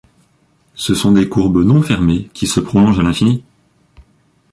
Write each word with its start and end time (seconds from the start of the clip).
Ce 0.73 0.95
sont 0.95 1.11
des 1.11 1.29
courbes 1.29 1.61
non 1.63 1.83
fermées, 1.83 2.31
qui 2.33 2.47
se 2.47 2.59
prolongent 2.59 2.97
à 2.99 3.03
l’infini! 3.03 3.43